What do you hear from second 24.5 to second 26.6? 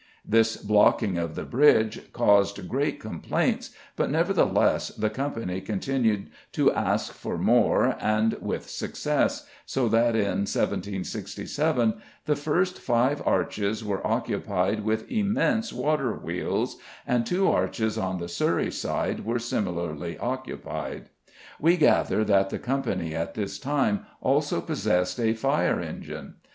possessed a "fire engine."